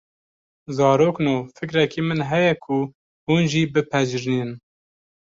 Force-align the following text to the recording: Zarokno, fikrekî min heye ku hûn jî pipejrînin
Zarokno, 0.75 1.33
fikrekî 1.57 2.01
min 2.07 2.19
heye 2.29 2.53
ku 2.65 2.77
hûn 3.25 3.43
jî 3.51 3.63
pipejrînin 3.73 4.51